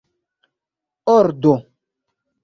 [1.15, 1.53] ordo